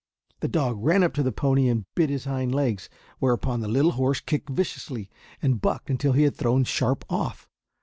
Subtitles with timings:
[0.39, 3.91] The dog ran up to the pony and bit his hind legs, whereupon the little
[3.91, 5.11] horse kicked vigorously
[5.43, 7.47] and bucked until he had thrown Sharp off.